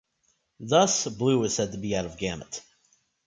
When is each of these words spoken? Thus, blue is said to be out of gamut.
Thus, 0.59 1.05
blue 1.09 1.43
is 1.43 1.53
said 1.53 1.73
to 1.73 1.77
be 1.77 1.95
out 1.95 2.05
of 2.07 2.17
gamut. 2.17 2.63